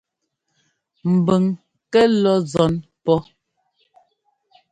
[1.13, 1.47] Mbʉng
[1.91, 3.19] kɛ́ lɔ́ nzɔ́n pɔ́.